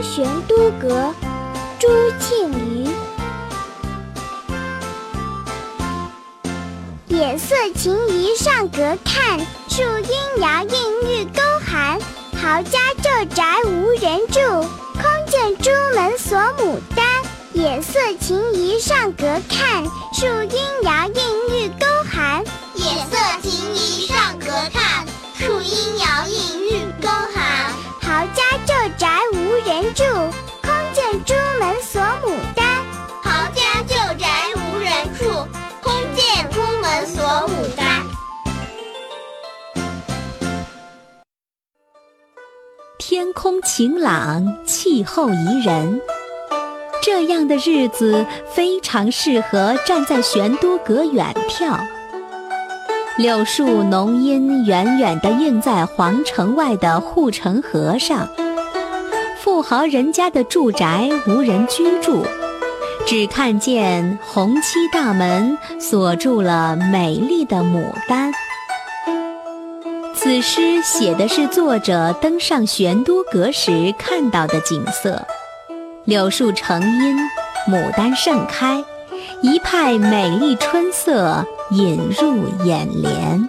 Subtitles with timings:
[0.00, 1.12] 玄都阁，
[1.78, 1.88] 朱
[2.20, 2.88] 庆余。
[7.08, 11.98] 野色晴宜上阁看，树阴摇映玉钩寒。
[12.40, 14.40] 豪家旧宅无人住，
[14.94, 17.06] 空见朱门锁牡丹。
[17.52, 19.84] 野色晴宜上阁看，
[20.14, 21.01] 树阴摇
[43.04, 46.00] 天空晴朗，气候宜人，
[47.02, 51.80] 这样的日子非常适合站在玄都阁远眺。
[53.18, 58.28] 柳树浓荫远远地映在皇城外的护城河上，
[59.40, 62.24] 富豪人家的住宅无人居住，
[63.04, 68.32] 只看见红漆大门锁住了美丽的牡丹。
[70.22, 75.20] 此诗写的是作者登上玄都阁时看到的景色：
[76.04, 77.16] 柳树成荫，
[77.68, 78.84] 牡丹盛开，
[79.40, 83.48] 一派美丽春色引入眼帘。